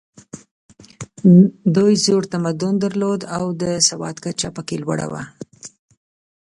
دوی 1.75 1.93
زوړ 2.05 2.23
تمدن 2.33 2.73
درلود 2.83 3.21
او 3.37 3.45
د 3.61 3.63
سواد 3.87 4.15
کچه 4.23 4.49
پکې 4.55 4.75
لوړه 4.83 5.07
وه. 5.11 5.23